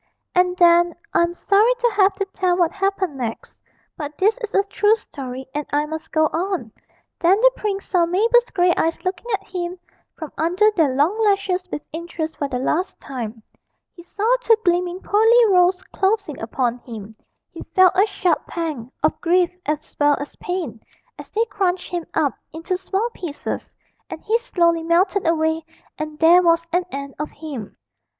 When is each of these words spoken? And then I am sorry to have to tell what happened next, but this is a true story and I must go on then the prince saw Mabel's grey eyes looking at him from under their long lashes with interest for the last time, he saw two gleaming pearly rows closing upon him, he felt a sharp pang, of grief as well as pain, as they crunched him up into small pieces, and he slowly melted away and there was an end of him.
And 0.33 0.57
then 0.57 0.95
I 1.13 1.21
am 1.21 1.35
sorry 1.35 1.75
to 1.75 1.91
have 1.95 2.15
to 2.15 2.25
tell 2.33 2.57
what 2.57 2.71
happened 2.71 3.17
next, 3.17 3.61
but 3.95 4.17
this 4.17 4.35
is 4.39 4.55
a 4.55 4.63
true 4.63 4.95
story 4.95 5.45
and 5.53 5.63
I 5.71 5.85
must 5.85 6.11
go 6.11 6.23
on 6.33 6.71
then 7.19 7.39
the 7.39 7.51
prince 7.55 7.85
saw 7.85 8.07
Mabel's 8.07 8.49
grey 8.49 8.73
eyes 8.77 8.97
looking 9.05 9.27
at 9.31 9.43
him 9.43 9.77
from 10.17 10.31
under 10.39 10.71
their 10.71 10.95
long 10.95 11.23
lashes 11.23 11.61
with 11.71 11.83
interest 11.93 12.37
for 12.37 12.47
the 12.47 12.57
last 12.57 12.99
time, 12.99 13.43
he 13.93 14.01
saw 14.01 14.25
two 14.39 14.55
gleaming 14.65 15.01
pearly 15.01 15.45
rows 15.49 15.83
closing 15.93 16.41
upon 16.41 16.79
him, 16.79 17.15
he 17.51 17.61
felt 17.75 17.93
a 17.95 18.07
sharp 18.07 18.47
pang, 18.47 18.91
of 19.03 19.21
grief 19.21 19.51
as 19.67 19.95
well 19.99 20.17
as 20.19 20.35
pain, 20.37 20.81
as 21.19 21.29
they 21.29 21.45
crunched 21.45 21.91
him 21.91 22.07
up 22.15 22.33
into 22.51 22.75
small 22.75 23.07
pieces, 23.13 23.71
and 24.09 24.23
he 24.23 24.39
slowly 24.39 24.81
melted 24.81 25.27
away 25.27 25.63
and 25.99 26.17
there 26.17 26.41
was 26.41 26.65
an 26.73 26.85
end 26.91 27.13
of 27.19 27.29
him. 27.29 27.77